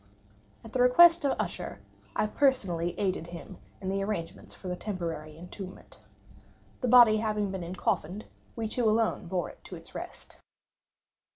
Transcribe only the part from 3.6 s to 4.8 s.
in the arrangements for the